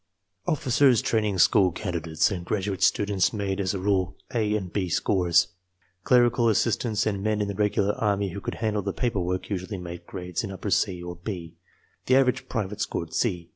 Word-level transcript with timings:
Officers' 0.47 0.99
training 0.99 1.37
school 1.37 1.71
candidates 1.71 2.31
and 2.31 2.43
graduate 2.43 2.81
students 2.81 3.31
made 3.33 3.59
as 3.59 3.75
a 3.75 3.79
rule 3.79 4.17
A 4.33 4.55
and 4.55 4.73
B 4.73 4.89
scores. 4.89 5.49
Clerical 6.05 6.49
assistants 6.49 7.05
and 7.05 7.21
men 7.21 7.39
in 7.39 7.47
the 7.47 7.53
Regular 7.53 7.93
Army 7.93 8.29
who 8.29 8.41
could 8.41 8.55
handle 8.55 8.81
the 8.81 8.93
paper 8.93 9.19
work 9.19 9.51
usually 9.51 9.77
made 9.77 10.07
grades 10.07 10.43
in 10.43 10.51
upper 10.51 10.71
C 10.71 11.03
or 11.03 11.17
B. 11.17 11.53
The 12.07 12.15
average 12.15 12.49
private 12.49 12.81
scored 12.81 13.13
C. 13.13 13.49